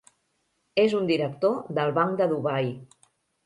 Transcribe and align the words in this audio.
És 0.83 0.95
un 1.01 1.11
director 1.11 1.61
del 1.79 1.95
Banc 2.01 2.19
de 2.23 2.31
Dubai. 2.35 2.77